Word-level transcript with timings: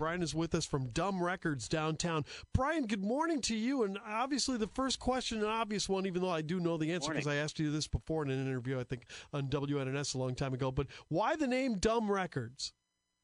Brian 0.00 0.22
is 0.22 0.34
with 0.34 0.54
us 0.54 0.64
from 0.64 0.86
Dumb 0.86 1.22
Records 1.22 1.68
downtown. 1.68 2.24
Brian, 2.54 2.86
good 2.86 3.04
morning 3.04 3.42
to 3.42 3.54
you. 3.54 3.82
And 3.82 3.98
obviously, 4.08 4.56
the 4.56 4.66
first 4.66 4.98
question, 4.98 5.40
an 5.40 5.44
obvious 5.44 5.90
one, 5.90 6.06
even 6.06 6.22
though 6.22 6.30
I 6.30 6.40
do 6.40 6.58
know 6.58 6.78
the 6.78 6.90
answer 6.90 7.12
because 7.12 7.26
I 7.26 7.34
asked 7.34 7.58
you 7.58 7.70
this 7.70 7.86
before 7.86 8.24
in 8.24 8.30
an 8.30 8.46
interview, 8.46 8.80
I 8.80 8.84
think, 8.84 9.02
on 9.34 9.48
WNNS 9.48 10.14
a 10.14 10.18
long 10.18 10.34
time 10.34 10.54
ago. 10.54 10.70
But 10.70 10.86
why 11.08 11.36
the 11.36 11.46
name 11.46 11.74
Dumb 11.74 12.10
Records? 12.10 12.72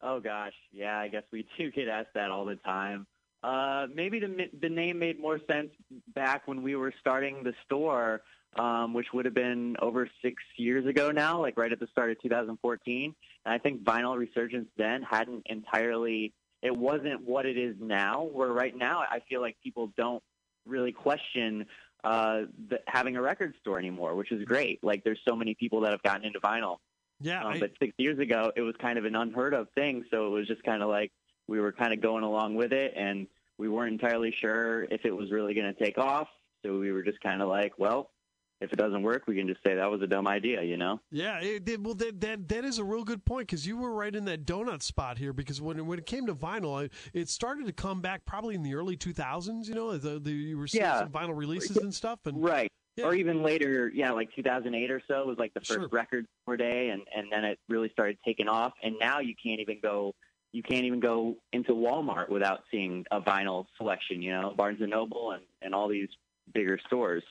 Oh, 0.02 0.20
gosh. 0.20 0.52
Yeah, 0.70 0.98
I 0.98 1.08
guess 1.08 1.22
we 1.32 1.46
do 1.56 1.70
get 1.74 1.88
asked 1.88 2.12
that 2.14 2.30
all 2.30 2.44
the 2.44 2.56
time. 2.56 3.06
Uh, 3.42 3.86
maybe 3.94 4.20
the, 4.20 4.50
the 4.60 4.68
name 4.68 4.98
made 4.98 5.18
more 5.18 5.40
sense 5.50 5.70
back 6.14 6.46
when 6.46 6.62
we 6.62 6.76
were 6.76 6.92
starting 7.00 7.42
the 7.42 7.54
store 7.64 8.20
um, 8.58 8.94
which 8.94 9.06
would 9.12 9.24
have 9.24 9.34
been 9.34 9.76
over 9.80 10.08
six 10.22 10.42
years 10.56 10.86
ago 10.86 11.10
now, 11.10 11.40
like 11.40 11.58
right 11.58 11.72
at 11.72 11.80
the 11.80 11.86
start 11.88 12.10
of 12.10 12.20
2014. 12.22 13.14
And 13.44 13.54
I 13.54 13.58
think 13.58 13.84
vinyl 13.84 14.16
resurgence 14.16 14.68
then 14.76 15.02
hadn't 15.02 15.42
entirely, 15.46 16.32
it 16.66 16.76
wasn't 16.76 17.24
what 17.24 17.46
it 17.46 17.56
is 17.56 17.76
now, 17.80 18.24
where 18.24 18.48
right 18.48 18.76
now 18.76 19.04
I 19.08 19.20
feel 19.28 19.40
like 19.40 19.56
people 19.62 19.92
don't 19.96 20.22
really 20.66 20.90
question 20.90 21.66
uh, 22.02 22.42
the, 22.68 22.80
having 22.88 23.16
a 23.16 23.22
record 23.22 23.54
store 23.60 23.78
anymore, 23.78 24.16
which 24.16 24.32
is 24.32 24.44
great. 24.44 24.82
Like 24.82 25.04
there's 25.04 25.20
so 25.26 25.36
many 25.36 25.54
people 25.54 25.82
that 25.82 25.92
have 25.92 26.02
gotten 26.02 26.24
into 26.24 26.40
vinyl. 26.40 26.78
Yeah. 27.20 27.44
Um, 27.44 27.52
I, 27.52 27.58
but 27.60 27.70
six 27.80 27.94
years 27.98 28.18
ago, 28.18 28.50
it 28.56 28.62
was 28.62 28.74
kind 28.80 28.98
of 28.98 29.04
an 29.04 29.14
unheard 29.14 29.54
of 29.54 29.68
thing. 29.76 30.04
So 30.10 30.26
it 30.26 30.30
was 30.30 30.48
just 30.48 30.62
kind 30.64 30.82
of 30.82 30.88
like 30.88 31.12
we 31.46 31.60
were 31.60 31.70
kind 31.70 31.92
of 31.92 32.00
going 32.00 32.24
along 32.24 32.56
with 32.56 32.72
it 32.72 32.94
and 32.96 33.28
we 33.58 33.68
weren't 33.68 33.92
entirely 33.92 34.34
sure 34.38 34.84
if 34.84 35.04
it 35.04 35.16
was 35.16 35.30
really 35.30 35.54
going 35.54 35.72
to 35.72 35.84
take 35.84 35.98
off. 35.98 36.28
So 36.64 36.78
we 36.78 36.90
were 36.90 37.04
just 37.04 37.20
kind 37.20 37.42
of 37.42 37.48
like, 37.48 37.74
well, 37.78 38.10
if 38.60 38.72
it 38.72 38.76
doesn't 38.76 39.02
work, 39.02 39.24
we 39.26 39.36
can 39.36 39.46
just 39.46 39.62
say 39.62 39.74
that 39.74 39.90
was 39.90 40.00
a 40.00 40.06
dumb 40.06 40.26
idea, 40.26 40.62
you 40.62 40.76
know? 40.76 41.00
Yeah, 41.10 41.38
it, 41.42 41.80
well, 41.82 41.94
that, 41.94 42.20
that 42.22 42.48
that 42.48 42.64
is 42.64 42.78
a 42.78 42.84
real 42.84 43.04
good 43.04 43.24
point 43.24 43.46
because 43.48 43.66
you 43.66 43.76
were 43.76 43.92
right 43.92 44.14
in 44.14 44.24
that 44.26 44.46
donut 44.46 44.82
spot 44.82 45.18
here. 45.18 45.32
Because 45.32 45.60
when 45.60 45.86
when 45.86 45.98
it 45.98 46.06
came 46.06 46.26
to 46.26 46.34
vinyl, 46.34 46.88
it 47.12 47.28
started 47.28 47.66
to 47.66 47.72
come 47.72 48.00
back 48.00 48.24
probably 48.24 48.54
in 48.54 48.62
the 48.62 48.74
early 48.74 48.96
2000s. 48.96 49.66
You 49.68 49.74
know, 49.74 49.96
the, 49.96 50.18
the 50.18 50.30
you 50.32 50.58
were 50.58 50.66
seeing 50.66 50.84
Yeah. 50.84 51.00
some 51.00 51.10
vinyl 51.10 51.36
releases 51.36 51.76
and 51.76 51.92
stuff. 51.94 52.20
And 52.24 52.42
Right. 52.42 52.70
Yeah. 52.96 53.04
Or 53.04 53.14
even 53.14 53.42
later, 53.42 53.92
yeah, 53.94 54.12
like 54.12 54.30
2008 54.34 54.90
or 54.90 55.02
so 55.06 55.26
was 55.26 55.36
like 55.36 55.52
the 55.52 55.60
first 55.60 55.72
Sure. 55.80 55.88
record 55.88 56.24
store 56.44 56.56
day, 56.56 56.88
and 56.88 57.02
and 57.14 57.30
then 57.30 57.44
it 57.44 57.58
really 57.68 57.90
started 57.90 58.16
taking 58.24 58.48
off. 58.48 58.72
And 58.82 58.96
now 58.98 59.20
you 59.20 59.34
can't 59.42 59.60
even 59.60 59.80
go, 59.82 60.14
you 60.52 60.62
can't 60.62 60.86
even 60.86 61.00
go 61.00 61.36
into 61.52 61.72
Walmart 61.72 62.30
without 62.30 62.60
seeing 62.70 63.04
a 63.10 63.20
vinyl 63.20 63.66
selection. 63.76 64.22
You 64.22 64.32
know, 64.32 64.54
Barnes 64.56 64.80
and 64.80 64.90
Noble 64.90 65.32
and 65.32 65.42
and 65.60 65.74
all 65.74 65.88
these 65.88 66.08
bigger 66.54 66.78
stores. 66.86 67.22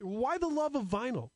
Why 0.00 0.38
the 0.38 0.48
love 0.48 0.74
of 0.74 0.84
vinyl? 0.84 1.30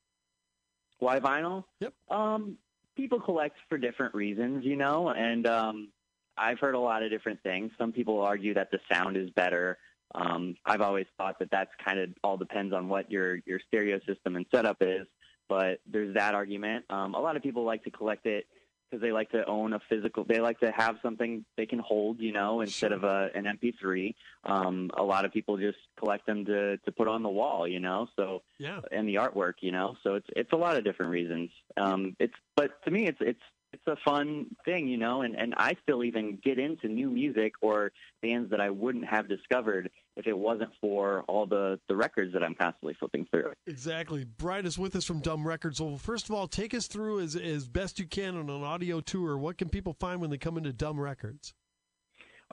Why 0.98 1.20
vinyl? 1.20 1.64
Yep. 1.80 1.94
Um, 2.10 2.58
people 2.96 3.20
collect 3.20 3.56
for 3.68 3.78
different 3.78 4.14
reasons, 4.14 4.64
you 4.64 4.76
know, 4.76 5.10
and 5.10 5.46
um, 5.46 5.88
I've 6.36 6.58
heard 6.58 6.74
a 6.74 6.78
lot 6.78 7.02
of 7.02 7.10
different 7.10 7.42
things. 7.42 7.72
Some 7.78 7.92
people 7.92 8.20
argue 8.20 8.54
that 8.54 8.70
the 8.70 8.78
sound 8.90 9.16
is 9.16 9.30
better. 9.30 9.78
Um, 10.14 10.56
I've 10.64 10.80
always 10.80 11.06
thought 11.16 11.38
that 11.38 11.50
that's 11.50 11.70
kind 11.84 11.98
of 11.98 12.10
all 12.22 12.36
depends 12.36 12.74
on 12.74 12.88
what 12.88 13.10
your 13.10 13.36
your 13.46 13.60
stereo 13.66 13.98
system 14.06 14.36
and 14.36 14.46
setup 14.54 14.78
is. 14.80 15.06
But 15.48 15.80
there's 15.90 16.14
that 16.14 16.34
argument. 16.34 16.84
Um, 16.88 17.14
a 17.14 17.20
lot 17.20 17.36
of 17.36 17.42
people 17.42 17.64
like 17.64 17.84
to 17.84 17.90
collect 17.90 18.26
it 18.26 18.46
because 18.92 19.02
they 19.02 19.10
like 19.12 19.30
to 19.30 19.44
own 19.46 19.72
a 19.72 19.80
physical. 19.88 20.24
They 20.24 20.38
like 20.40 20.60
to 20.60 20.70
have 20.70 20.96
something 21.02 21.44
they 21.56 21.64
can 21.64 21.78
hold, 21.78 22.20
you 22.20 22.32
know, 22.32 22.60
instead 22.60 22.90
Sure. 22.90 22.96
of 22.98 23.04
a, 23.04 23.30
an 23.34 23.44
MP3. 23.44 24.14
Um, 24.44 24.90
a 24.96 25.02
lot 25.02 25.24
of 25.24 25.32
people 25.32 25.56
just 25.56 25.78
collect 25.98 26.26
them 26.26 26.44
to 26.44 26.76
to 26.76 26.92
put 26.92 27.08
on 27.08 27.22
the 27.22 27.28
wall, 27.30 27.66
you 27.66 27.80
know. 27.80 28.08
So 28.16 28.42
Yeah, 28.58 28.80
and 28.90 29.08
the 29.08 29.14
artwork, 29.14 29.54
you 29.62 29.72
know. 29.72 29.96
So 30.02 30.16
it's 30.16 30.26
it's 30.36 30.52
a 30.52 30.56
lot 30.56 30.76
of 30.76 30.84
different 30.84 31.10
reasons. 31.10 31.50
Um, 31.78 32.16
it's 32.20 32.34
but 32.54 32.82
to 32.84 32.90
me, 32.90 33.06
it's 33.06 33.18
it's 33.20 33.40
it's 33.72 33.86
a 33.86 33.96
fun 34.04 34.46
thing, 34.64 34.86
you 34.88 34.98
know. 34.98 35.22
And 35.22 35.34
and 35.34 35.54
I 35.56 35.74
still 35.82 36.04
even 36.04 36.38
get 36.44 36.58
into 36.58 36.88
new 36.88 37.10
music 37.10 37.54
or 37.60 37.92
bands 38.20 38.50
that 38.50 38.60
I 38.60 38.70
wouldn't 38.70 39.06
have 39.06 39.28
discovered 39.28 39.90
if 40.16 40.26
it 40.26 40.36
wasn't 40.36 40.70
for 40.80 41.22
all 41.28 41.46
the 41.46 41.78
the 41.88 41.96
records 41.96 42.32
that 42.34 42.42
I'm 42.42 42.54
constantly 42.54 42.94
flipping 42.98 43.26
through. 43.30 43.52
exactly. 43.66 44.24
Brian 44.24 44.66
is 44.66 44.78
with 44.78 44.94
us 44.96 45.04
from 45.04 45.20
Dumb 45.20 45.46
Records. 45.46 45.80
Well, 45.80 45.96
first 45.96 46.28
of 46.28 46.34
all, 46.34 46.46
take 46.46 46.74
us 46.74 46.86
through 46.86 47.20
as 47.20 47.36
as 47.36 47.68
best 47.68 47.98
you 47.98 48.06
can 48.06 48.36
on 48.36 48.50
an 48.50 48.62
audio 48.62 49.00
tour. 49.00 49.38
What 49.38 49.58
can 49.58 49.68
people 49.68 49.94
find 49.94 50.20
when 50.20 50.30
they 50.30 50.38
come 50.38 50.56
into 50.56 50.72
Dumb 50.72 51.00
Records? 51.00 51.54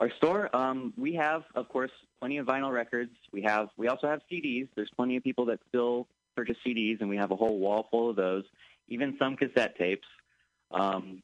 Our 0.00 0.10
store, 0.16 0.54
um, 0.56 0.94
we 0.96 1.14
have, 1.16 1.42
of 1.54 1.68
course, 1.68 1.90
plenty 2.20 2.38
of 2.38 2.46
vinyl 2.46 2.72
records. 2.72 3.10
We 3.32 3.42
have, 3.42 3.68
we 3.76 3.88
also 3.88 4.06
have 4.06 4.20
CDs. 4.32 4.66
There's 4.74 4.88
plenty 4.96 5.16
of 5.16 5.22
people 5.22 5.44
that 5.46 5.60
still 5.68 6.08
purchase 6.34 6.56
CDs, 6.66 7.02
and 7.02 7.10
we 7.10 7.18
have 7.18 7.32
a 7.32 7.36
whole 7.36 7.58
wall 7.58 7.86
full 7.90 8.08
of 8.08 8.16
those. 8.16 8.44
Even 8.88 9.16
some 9.18 9.36
cassette 9.36 9.76
tapes. 9.76 10.06
Um, 10.70 11.22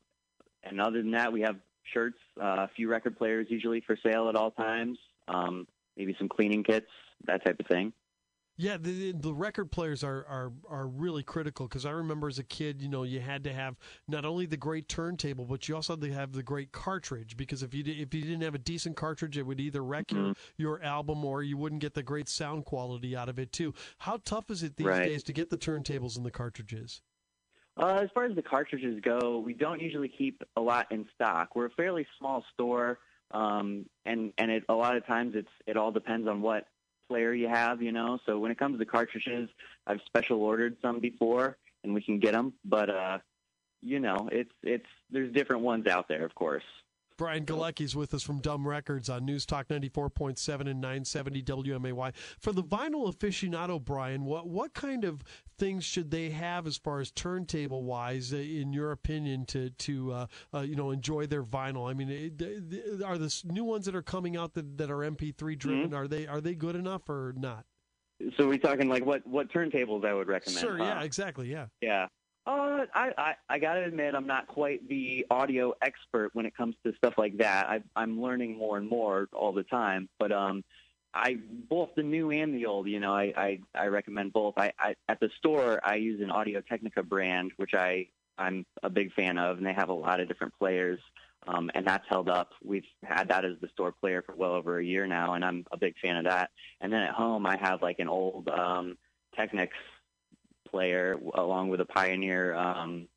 and 0.62 0.80
other 0.80 1.02
than 1.02 1.12
that, 1.12 1.32
we 1.32 1.42
have 1.42 1.56
shirts, 1.92 2.18
uh, 2.40 2.64
a 2.64 2.70
few 2.74 2.88
record 2.88 3.16
players 3.16 3.46
usually 3.50 3.80
for 3.80 3.96
sale 4.02 4.28
at 4.28 4.34
all 4.36 4.50
times. 4.50 4.98
Um, 5.28 5.66
maybe 5.96 6.14
some 6.18 6.28
cleaning 6.28 6.64
kits, 6.64 6.86
that 7.26 7.44
type 7.44 7.58
of 7.60 7.66
thing. 7.66 7.92
Yeah, 8.58 8.78
the 8.78 9.12
the 9.12 9.34
record 9.34 9.70
players 9.70 10.02
are 10.02 10.24
are 10.26 10.50
are 10.66 10.86
really 10.86 11.22
critical 11.22 11.68
because 11.68 11.84
I 11.84 11.90
remember 11.90 12.26
as 12.26 12.38
a 12.38 12.42
kid, 12.42 12.80
you 12.80 12.88
know, 12.88 13.02
you 13.02 13.20
had 13.20 13.44
to 13.44 13.52
have 13.52 13.76
not 14.08 14.24
only 14.24 14.46
the 14.46 14.56
great 14.56 14.88
turntable, 14.88 15.44
but 15.44 15.68
you 15.68 15.74
also 15.74 15.92
had 15.92 16.00
to 16.00 16.12
have 16.14 16.32
the 16.32 16.42
great 16.42 16.72
cartridge 16.72 17.36
because 17.36 17.62
if 17.62 17.74
you 17.74 17.84
if 17.86 18.14
you 18.14 18.22
didn't 18.22 18.40
have 18.40 18.54
a 18.54 18.58
decent 18.58 18.96
cartridge, 18.96 19.36
it 19.36 19.42
would 19.42 19.60
either 19.60 19.84
wreck 19.84 20.10
your 20.10 20.32
your 20.56 20.82
album 20.82 21.22
or 21.22 21.42
you 21.42 21.58
wouldn't 21.58 21.82
get 21.82 21.92
the 21.92 22.02
great 22.02 22.30
sound 22.30 22.64
quality 22.64 23.14
out 23.14 23.28
of 23.28 23.38
it 23.38 23.52
too. 23.52 23.74
How 23.98 24.16
tough 24.24 24.50
is 24.50 24.62
it 24.62 24.76
these 24.76 24.86
Right. 24.86 25.02
days 25.02 25.22
to 25.24 25.34
get 25.34 25.50
the 25.50 25.58
turntables 25.58 26.16
and 26.16 26.24
the 26.24 26.30
cartridges? 26.30 27.02
Uh, 27.78 28.00
as 28.03 28.09
far 28.14 28.25
as 28.25 28.34
the 28.34 28.42
cartridges 28.42 29.00
go, 29.03 29.38
we 29.38 29.53
don't 29.53 29.82
usually 29.82 30.09
keep 30.09 30.42
a 30.56 30.60
lot 30.60 30.91
in 30.91 31.06
stock. 31.14 31.54
We're 31.54 31.66
a 31.66 31.70
fairly 31.70 32.06
small 32.19 32.44
store, 32.54 32.98
um, 33.32 33.84
and 34.06 34.32
and 34.38 34.50
it, 34.50 34.64
a 34.69 34.75
lot 34.75 34.97
of 34.97 35.06
times 35.06 35.34
it's 35.34 35.50
it 35.66 35.76
all 35.76 35.92
depends 35.92 36.26
on 36.26 36.41
what 36.41 36.66
player 37.09 37.34
you 37.34 37.48
have, 37.48 37.82
you 37.82 37.92
know. 37.92 38.19
So 38.25 38.38
when 38.38 38.50
it 38.50 38.59
comes 38.59 38.78
to 38.78 38.84
cartridges, 38.87 39.50
I've 39.87 40.00
special 40.06 40.42
ordered 40.42 40.76
some 40.81 41.00
before, 41.00 41.59
and 41.84 41.92
we 41.92 42.03
can 42.03 42.19
get 42.19 42.32
them. 42.32 42.54
But 42.64 42.88
uh, 42.88 43.19
you 43.82 44.00
know, 44.00 44.28
it's 44.32 44.53
it's 44.62 44.88
there's 45.10 45.32
different 45.32 45.62
ones 45.62 45.87
out 45.87 46.08
there, 46.08 46.25
of 46.25 46.34
course. 46.34 46.64
Brian 47.16 47.44
Galecki's 47.44 47.97
with 47.97 48.12
us 48.12 48.22
from 48.22 48.41
Dumb 48.41 48.66
Records 48.66 49.09
on 49.09 49.25
News 49.25 49.47
Talk 49.47 49.69
94.7 49.69 50.60
and 50.69 50.81
970 50.81 51.43
WMAY. 51.43 52.12
For 52.38 52.53
the 52.53 52.62
vinyl 52.62 53.12
aficionado, 53.12 53.82
Brian, 53.82 54.25
what 54.25 54.47
what 54.49 54.75
kind 54.75 55.04
of 55.04 55.22
things 55.59 55.84
should 55.84 56.10
they 56.10 56.31
have 56.31 56.66
as 56.66 56.76
far 56.76 57.00
as 57.00 57.10
turntable 57.10 57.84
wise, 57.84 58.32
uh, 58.34 58.37
in 58.37 58.72
your 58.72 58.93
opinion, 58.93 59.47
to 59.47 59.71
to 59.71 60.12
uh, 60.12 60.26
uh, 60.53 60.60
you 60.60 60.76
know 60.76 60.91
enjoy 60.91 61.26
their 61.26 61.43
vinyl? 61.43 61.88
I 61.91 61.94
mean, 61.94 62.10
it- 62.10 62.38
th- 62.38 62.71
th- 62.71 63.03
are 63.03 63.16
the 63.19 63.34
new 63.44 63.65
ones 63.65 63.87
that 63.87 63.94
are 63.94 64.03
coming 64.03 64.37
out 64.37 64.55
that, 64.55 64.76
that 64.78 64.91
are 64.91 64.99
MP3 64.99 65.59
driven 65.59 65.94
are 65.94 66.06
they 66.09 66.26
are 66.26 66.41
they 66.41 66.55
good 66.55 66.76
enough 66.76 67.09
or 67.09 67.32
not? 67.37 67.65
So 68.37 68.49
we're 68.49 68.59
talking 68.59 68.88
like 68.88 69.05
what 69.06 69.26
what 69.26 69.49
turntables 69.50 70.05
I 70.05 70.12
would 70.12 70.28
recommend. 70.28 70.59
Sure, 70.60 70.76
huh? 70.78 70.84
yeah, 70.84 71.03
exactly, 71.03 71.50
yeah. 71.50 71.66
Yeah. 71.81 72.06
Uh, 72.46 72.86
I, 72.94 73.12
I, 73.18 73.34
I 73.48 73.58
gotta 73.58 73.82
admit, 73.82 74.14
I'm 74.14 74.26
not 74.26 74.46
quite 74.46 74.88
the 74.88 75.26
audio 75.30 75.74
expert 75.82 76.30
when 76.32 76.46
it 76.46 76.56
comes 76.56 76.76
to 76.84 76.94
stuff 76.96 77.14
like 77.18 77.38
that. 77.38 77.68
I, 77.68 77.82
I'm 77.96 78.22
learning 78.22 78.56
more 78.56 78.78
and 78.78 78.88
more 78.88 79.28
all 79.32 79.52
the 79.52 79.64
time. 79.64 80.08
But 80.20 80.30
um, 80.30 80.62
I 81.12 81.38
both 81.68 81.90
the 81.96 82.04
new 82.04 82.30
and 82.30 82.54
the 82.54 82.66
old. 82.66 82.86
You 82.86 83.00
know, 83.00 83.12
I, 83.12 83.32
I, 83.36 83.60
I 83.74 83.86
recommend 83.86 84.32
both. 84.32 84.54
I, 84.56 84.72
I 84.78 84.94
at 85.08 85.18
the 85.18 85.30
store 85.38 85.80
I 85.82 85.96
use 85.96 86.20
an 86.20 86.30
Audio 86.30 86.60
Technica 86.60 87.02
brand, 87.02 87.50
which 87.56 87.74
I 87.74 88.08
I'm 88.38 88.64
a 88.82 88.90
big 88.90 89.12
fan 89.14 89.38
of, 89.38 89.58
and 89.58 89.66
they 89.66 89.72
have 89.72 89.88
a 89.88 89.94
lot 89.94 90.20
of 90.20 90.28
different 90.28 90.54
players. 90.58 91.00
Um, 91.48 91.70
and 91.74 91.86
that's 91.86 92.04
held 92.08 92.28
up. 92.28 92.50
We've 92.64 92.86
had 93.04 93.28
that 93.28 93.44
as 93.44 93.52
the 93.60 93.68
store 93.68 93.92
player 93.92 94.20
for 94.22 94.34
well 94.34 94.52
over 94.52 94.78
a 94.78 94.84
year 94.84 95.06
now, 95.06 95.34
and 95.34 95.44
I'm 95.44 95.64
a 95.70 95.76
big 95.76 95.94
fan 96.02 96.16
of 96.16 96.24
that. 96.24 96.50
And 96.80 96.92
then 96.92 97.02
at 97.02 97.14
home, 97.14 97.46
I 97.46 97.56
have 97.56 97.82
like 97.82 97.98
an 98.00 98.08
old 98.08 98.48
um, 98.48 98.98
Technics 99.36 99.76
player 100.76 101.19
along 101.34 101.70
with 101.70 101.81
a 101.81 101.87
Pioneer 101.87 102.54
um, 102.54 103.09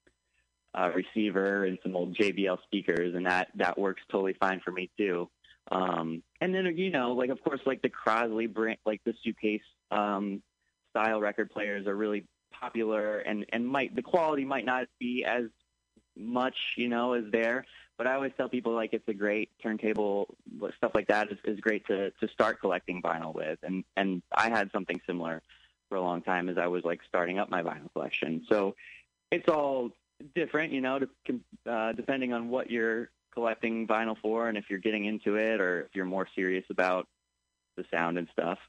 uh, 0.74 0.92
receiver 0.96 1.66
and 1.66 1.78
some 1.84 1.94
old 1.94 2.16
JBL 2.16 2.58
speakers, 2.64 3.16
and 3.16 3.26
that 3.26 3.50
that 3.56 3.78
works 3.78 4.02
totally 4.10 4.34
fine 4.40 4.62
for 4.64 4.72
me 4.72 4.90
too. 4.98 5.30
Um, 5.72 6.24
and 6.40 6.56
then 6.56 6.78
you 6.78 6.90
know, 6.90 7.12
like 7.12 7.30
of 7.30 7.44
course, 7.44 7.60
like 7.66 7.82
the 7.82 7.90
Crosley 7.90 8.52
brand, 8.52 8.78
like 8.86 9.02
the 9.06 9.14
suitcase 9.24 9.62
um, 9.92 10.42
style 10.92 11.20
record 11.20 11.52
players 11.52 11.86
are 11.86 11.96
really 11.96 12.26
popular, 12.58 13.20
and 13.20 13.46
and 13.52 13.68
might 13.68 13.94
the 13.94 14.02
quality 14.02 14.46
might 14.46 14.66
not 14.66 14.88
be 15.00 15.26
as 15.26 15.46
much, 16.16 16.56
you 16.78 16.88
know, 16.88 17.14
as 17.14 17.26
there. 17.30 17.66
But 17.98 18.08
I 18.08 18.14
always 18.14 18.32
tell 18.38 18.48
people 18.48 18.74
like 18.74 18.94
it's 18.94 19.08
a 19.10 19.14
great 19.14 19.50
turntable 19.62 20.34
stuff 20.78 20.92
like 20.96 21.08
that 21.10 21.30
is, 21.30 21.38
is 21.44 21.60
great 21.60 21.86
to 21.88 22.12
to 22.12 22.28
start 22.32 22.62
collecting 22.62 23.02
vinyl 23.02 23.36
with, 23.36 23.60
and 23.64 23.84
and 23.98 24.22
I 24.34 24.50
had 24.50 24.72
something 24.72 25.02
similar 25.06 25.42
for 25.90 25.96
a 25.96 26.02
long 26.02 26.22
time 26.22 26.48
as 26.48 26.58
I 26.58 26.68
was 26.68 26.84
like 26.84 27.02
starting 27.08 27.40
up 27.40 27.50
my 27.50 27.64
vinyl 27.64 27.92
collection. 27.94 28.46
So 28.48 28.76
it's 29.32 29.50
all 29.50 29.90
different, 30.36 30.72
you 30.72 30.82
know, 30.82 31.00
to, 31.00 31.40
uh, 31.66 31.94
depending 31.94 32.34
on 32.34 32.50
what 32.50 32.70
you're 32.70 33.10
collecting 33.34 33.88
vinyl 33.88 34.16
for 34.22 34.48
and 34.48 34.58
if 34.58 34.66
you're 34.70 34.80
getting 34.80 35.06
into 35.06 35.36
it 35.36 35.60
or 35.60 35.82
if 35.82 35.96
you're 35.96 36.06
more 36.06 36.28
serious 36.36 36.66
about 36.70 37.08
the 37.78 37.86
sound 37.92 38.18
and 38.18 38.28
stuff. 38.32 38.60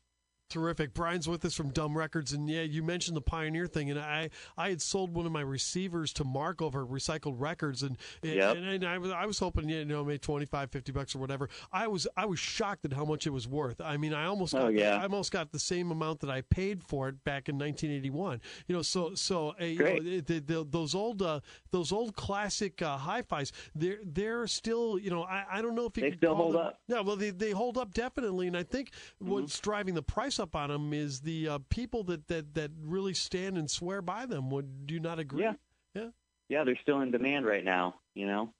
Terrific. 0.51 0.93
Brian's 0.95 1.29
with 1.29 1.45
us 1.45 1.55
from 1.55 1.71
Dumb 1.71 1.97
Records, 1.97 2.33
and 2.33 2.49
yeah, 2.51 2.63
you 2.63 2.83
mentioned 2.83 3.17
the 3.17 3.21
Pioneer 3.23 3.67
thing, 3.67 3.89
and 3.91 3.99
I 3.99 4.31
I 4.59 4.69
had 4.71 4.83
sold 4.83 5.15
one 5.15 5.25
of 5.25 5.33
my 5.33 5.41
receivers 5.41 6.13
to 6.15 6.25
Mark 6.25 6.61
over 6.61 6.85
Recycled 6.85 7.37
Records, 7.39 7.83
and 7.83 7.97
Yep. 8.23 8.57
and, 8.57 8.67
and 8.67 8.85
I 8.85 8.99
was 8.99 9.11
I 9.13 9.27
was 9.27 9.39
hoping 9.39 9.69
you 9.69 9.85
know 9.85 10.05
maybe 10.05 10.19
25, 10.19 10.71
50 10.71 10.93
bucks 10.93 11.15
or 11.15 11.21
whatever. 11.21 11.49
I 11.73 11.87
was 11.87 12.09
I 12.17 12.27
was 12.27 12.39
shocked 12.41 12.85
at 12.85 12.93
how 12.93 13.05
much 13.05 13.27
it 13.27 13.31
was 13.31 13.47
worth. 13.47 13.81
I 13.81 13.97
mean, 13.97 14.13
I 14.13 14.27
almost 14.27 14.53
got, 14.53 14.63
Oh, 14.63 14.69
yeah. 14.69 14.97
I 14.97 15.05
almost 15.05 15.31
got 15.33 15.53
the 15.53 15.59
same 15.59 15.91
amount 15.91 16.21
that 16.21 16.31
I 16.31 16.41
paid 16.43 16.83
for 16.83 17.09
it 17.09 17.23
back 17.25 17.49
in 17.49 17.57
1981. 17.57 18.41
You 18.67 18.75
know, 18.75 18.83
so 18.83 19.15
so 19.15 19.55
uh, 19.61 19.65
you 19.65 19.79
know, 19.79 19.85
Great. 20.01 20.27
the, 20.27 20.39
the, 20.41 20.67
those 20.69 20.95
old 20.97 21.23
uh, 21.23 21.41
those 21.71 21.93
old 21.93 22.17
classic 22.17 22.83
uh, 22.83 22.97
hi-fis, 22.99 23.53
they're 23.75 24.01
they're 24.05 24.47
still 24.49 24.99
you 24.99 25.11
know 25.11 25.23
I, 25.23 25.45
I 25.53 25.63
don't 25.63 25.77
know 25.77 25.87
if 25.87 25.97
you 25.97 26.11
They 26.11 26.17
still 26.17 26.35
hold 26.35 26.55
them- 26.55 26.63
up. 26.67 26.81
yeah, 26.89 27.01
well, 27.01 27.15
they, 27.17 27.31
they 27.31 27.53
hold 27.53 27.79
up 27.79 27.95
definitely, 27.95 28.49
and 28.49 28.57
I 28.57 28.65
think 28.65 28.91
Mm-hmm. 29.23 29.33
what's 29.33 29.59
driving 29.61 29.95
the 29.95 30.03
price 30.03 30.40
up 30.41 30.57
on 30.57 30.71
them 30.71 30.93
is 30.93 31.21
the 31.21 31.49
uh, 31.49 31.59
people 31.69 32.03
that, 32.05 32.27
that, 32.29 32.55
that 32.55 32.71
really 32.83 33.15
stand 33.15 33.57
and 33.59 33.71
swear 33.71 34.03
by 34.03 34.27
them. 34.27 34.51
Would 34.51 34.87
do 34.87 34.95
you 34.95 35.01
not 35.01 35.19
agree? 35.19 35.43
Yeah. 35.43 35.53
yeah, 35.95 36.09
Yeah, 36.49 36.65
they're 36.65 36.79
still 36.83 37.01
in 37.01 37.11
demand 37.11 37.47
right 37.47 37.65
now. 37.65 37.97
You 38.15 38.27
know. 38.27 38.53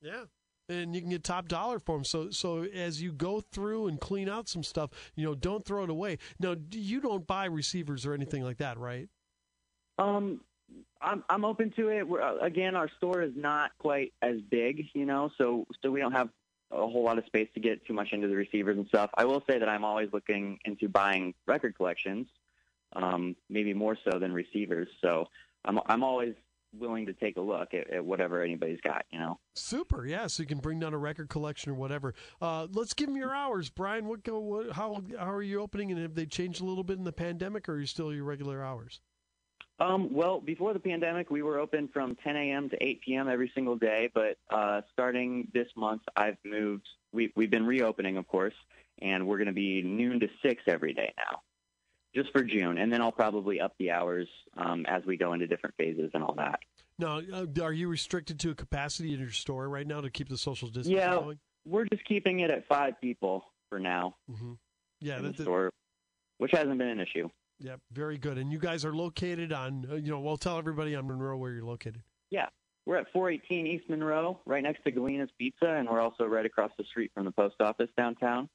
yeah. 0.00 0.24
And 0.70 0.94
you 0.94 1.02
can 1.02 1.10
get 1.10 1.22
top 1.22 1.48
dollar 1.48 1.78
for 1.78 1.94
them. 1.94 2.04
So, 2.04 2.30
so 2.30 2.62
as 2.62 3.02
you 3.02 3.12
go 3.12 3.42
through 3.42 3.88
and 3.88 4.00
clean 4.00 4.30
out 4.30 4.48
some 4.48 4.62
stuff, 4.62 4.88
you 5.14 5.22
know, 5.22 5.34
don't 5.34 5.62
throw 5.62 5.84
it 5.84 5.90
away. 5.90 6.16
Now, 6.40 6.56
you 6.70 7.02
don't 7.02 7.26
buy 7.26 7.44
receivers 7.44 8.06
or 8.06 8.14
anything 8.14 8.42
like 8.42 8.56
that, 8.56 8.78
right? 8.78 9.10
Um, 9.98 10.40
I'm 11.02 11.22
I'm 11.28 11.44
open 11.44 11.70
to 11.76 11.90
it. 11.90 12.08
We're, 12.08 12.22
uh, 12.22 12.38
again, 12.38 12.74
our 12.76 12.88
store 12.96 13.20
is 13.20 13.32
not 13.36 13.72
quite 13.78 14.14
as 14.22 14.36
big, 14.50 14.86
you 14.94 15.04
know, 15.04 15.30
so 15.36 15.66
so 15.82 15.90
we 15.90 16.00
don't 16.00 16.12
have 16.12 16.30
a 16.74 16.86
whole 16.88 17.04
lot 17.04 17.18
of 17.18 17.24
space 17.26 17.48
to 17.54 17.60
get 17.60 17.86
too 17.86 17.92
much 17.92 18.08
into 18.12 18.28
the 18.28 18.36
receivers 18.36 18.76
and 18.76 18.86
stuff. 18.88 19.10
I 19.16 19.24
will 19.24 19.42
say 19.48 19.58
that 19.58 19.68
I'm 19.68 19.84
always 19.84 20.08
looking 20.12 20.58
into 20.64 20.88
buying 20.88 21.34
record 21.46 21.76
collections, 21.76 22.26
um, 22.94 23.36
maybe 23.48 23.74
more 23.74 23.96
so 24.10 24.18
than 24.18 24.32
receivers. 24.32 24.88
So 25.00 25.26
I'm 25.64 25.78
I'm 25.86 26.02
always 26.02 26.34
willing 26.78 27.06
to 27.06 27.12
take 27.12 27.36
a 27.36 27.40
look 27.40 27.72
at, 27.72 27.90
at 27.90 28.04
whatever 28.04 28.42
anybody's 28.42 28.80
got, 28.80 29.04
you 29.10 29.18
know. 29.18 29.38
Super, 29.54 30.06
yeah. 30.06 30.26
So 30.26 30.42
you 30.42 30.46
can 30.46 30.58
bring 30.58 30.80
down 30.80 30.92
a 30.92 30.98
record 30.98 31.28
collection 31.28 31.70
or 31.70 31.74
whatever. 31.74 32.14
Uh, 32.40 32.66
let's 32.72 32.94
give 32.94 33.06
them 33.06 33.16
your 33.16 33.34
hours, 33.34 33.70
Brian. 33.70 34.06
What 34.06 34.24
go? 34.24 34.40
What, 34.40 34.72
how 34.72 35.02
how 35.18 35.32
are 35.32 35.42
you 35.42 35.60
opening? 35.60 35.92
And 35.92 36.00
have 36.00 36.14
they 36.14 36.26
changed 36.26 36.60
a 36.60 36.64
little 36.64 36.84
bit 36.84 36.98
in 36.98 37.04
the 37.04 37.12
pandemic, 37.12 37.68
or 37.68 37.74
are 37.74 37.80
you 37.80 37.86
still 37.86 38.12
your 38.12 38.24
regular 38.24 38.62
hours? 38.62 39.00
Um, 39.80 40.12
well, 40.14 40.40
before 40.40 40.72
the 40.72 40.78
pandemic, 40.78 41.30
we 41.30 41.42
were 41.42 41.58
open 41.58 41.88
from 41.88 42.16
10 42.22 42.36
a.m. 42.36 42.70
to 42.70 42.82
8 42.82 43.00
p.m. 43.02 43.28
every 43.28 43.50
single 43.54 43.76
day. 43.76 44.10
But 44.12 44.36
uh, 44.48 44.82
starting 44.92 45.48
this 45.52 45.66
month, 45.76 46.02
I've 46.14 46.36
moved. 46.44 46.86
We, 47.12 47.32
we've 47.34 47.50
been 47.50 47.66
reopening, 47.66 48.16
of 48.16 48.28
course, 48.28 48.54
and 49.02 49.26
we're 49.26 49.38
going 49.38 49.48
to 49.48 49.52
be 49.52 49.82
noon 49.82 50.20
to 50.20 50.28
6 50.42 50.62
every 50.66 50.94
day 50.94 51.12
now, 51.16 51.40
just 52.14 52.30
for 52.32 52.42
June. 52.42 52.78
And 52.78 52.92
then 52.92 53.02
I'll 53.02 53.12
probably 53.12 53.60
up 53.60 53.74
the 53.78 53.90
hours 53.90 54.28
um, 54.56 54.86
as 54.86 55.04
we 55.04 55.16
go 55.16 55.32
into 55.32 55.46
different 55.48 55.74
phases 55.76 56.10
and 56.14 56.22
all 56.22 56.34
that. 56.36 56.60
Now, 56.98 57.18
uh, 57.32 57.46
are 57.60 57.72
you 57.72 57.88
restricted 57.88 58.38
to 58.40 58.50
a 58.50 58.54
capacity 58.54 59.12
in 59.12 59.18
your 59.20 59.30
store 59.30 59.68
right 59.68 59.86
now 59.86 60.00
to 60.00 60.10
keep 60.10 60.28
the 60.28 60.38
social 60.38 60.68
distancing 60.68 60.96
Yeah. 60.96 61.16
going? 61.16 61.38
We're 61.66 61.86
just 61.86 62.04
keeping 62.04 62.40
it 62.40 62.50
at 62.50 62.68
five 62.68 63.00
people 63.00 63.46
for 63.70 63.80
now 63.80 64.16
hmm 64.30 64.52
Yeah, 65.00 65.16
in 65.16 65.24
that, 65.24 65.36
the 65.36 65.42
store, 65.42 65.70
which 66.38 66.52
hasn't 66.52 66.78
been 66.78 66.88
an 66.88 67.00
issue. 67.00 67.28
Yeah, 67.58 67.76
very 67.92 68.18
good. 68.18 68.38
And 68.38 68.52
you 68.52 68.58
guys 68.58 68.84
are 68.84 68.94
located 68.94 69.52
on, 69.52 69.86
uh, 69.90 69.94
you 69.96 70.10
know, 70.10 70.20
well, 70.20 70.36
tell 70.36 70.58
everybody 70.58 70.94
on 70.94 71.06
Monroe 71.06 71.36
where 71.36 71.52
you're 71.52 71.64
located. 71.64 72.02
Yeah, 72.30 72.48
we're 72.86 72.96
at 72.96 73.06
418 73.12 73.66
East 73.66 73.88
Monroe, 73.88 74.40
right 74.46 74.62
next 74.62 74.82
to 74.84 74.90
Galena's 74.90 75.30
Pizza, 75.38 75.66
and 75.68 75.88
we're 75.88 76.00
also 76.00 76.24
right 76.26 76.44
across 76.46 76.72
the 76.78 76.84
street 76.84 77.10
from 77.14 77.24
the 77.24 77.30
post 77.30 77.56
office 77.60 77.88
downtown. 77.96 78.48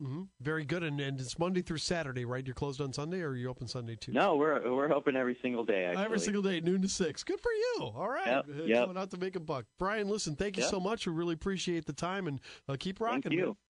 hmm 0.00 0.22
Very 0.40 0.64
good. 0.64 0.82
And, 0.82 1.00
and 1.00 1.20
it's 1.20 1.38
Monday 1.38 1.60
through 1.60 1.78
Saturday, 1.78 2.24
right? 2.24 2.44
You're 2.46 2.54
closed 2.54 2.80
on 2.80 2.92
Sunday, 2.92 3.20
or 3.20 3.30
are 3.30 3.36
you 3.36 3.48
open 3.50 3.66
Sunday 3.68 3.96
too? 3.96 4.12
No, 4.12 4.36
we're 4.36 4.74
we're 4.74 4.92
open 4.92 5.16
every 5.16 5.36
single 5.42 5.64
day. 5.64 5.84
Actually. 5.84 6.04
Every 6.04 6.18
single 6.20 6.42
day, 6.42 6.60
noon 6.60 6.80
to 6.82 6.88
six. 6.88 7.22
Good 7.24 7.40
for 7.40 7.52
you. 7.52 7.90
All 7.94 8.08
right. 8.08 8.26
Yep, 8.26 8.44
Uh, 8.48 8.62
yep. 8.64 8.84
Going 8.86 8.96
out 8.96 9.10
to 9.10 9.18
make 9.18 9.36
a 9.36 9.40
buck. 9.40 9.66
Brian, 9.78 10.08
listen, 10.08 10.34
thank 10.36 10.56
you 10.56 10.62
Yep. 10.62 10.70
so 10.70 10.80
much. 10.80 11.06
We 11.06 11.12
really 11.12 11.34
appreciate 11.34 11.84
the 11.84 11.92
time 11.92 12.26
and 12.28 12.40
uh, 12.68 12.76
keep 12.78 13.00
rocking. 13.00 13.22
Thank 13.22 13.34
you. 13.34 13.46
man. 13.46 13.56